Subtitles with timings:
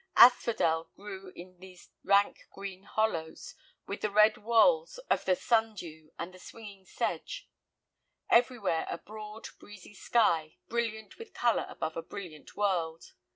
[0.17, 3.53] Asphodel grew in these rank green hollows,
[3.85, 7.47] with the red whorls of the sundew, and the swinging sedge.
[8.27, 13.13] Everywhere a broad, breezy sky, brilliant with color above a brilliant world.